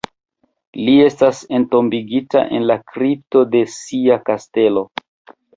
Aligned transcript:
Li 0.87 0.95
estas 1.07 1.41
entombigita 1.57 2.43
en 2.61 2.67
la 2.71 2.79
kripto 2.95 3.47
de 3.57 3.63
sia 3.77 4.21
kastelo. 4.31 4.89